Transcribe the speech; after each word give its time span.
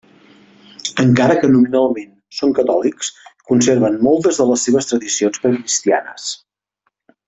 Encara 1.03 1.35
que 1.43 1.49
nominalment 1.55 2.09
són 2.39 2.57
catòlics 2.61 3.13
conserven 3.53 4.03
moltes 4.11 4.43
de 4.43 4.51
les 4.53 4.69
seves 4.69 4.93
tradicions 4.93 5.47
precristianes. 5.49 6.31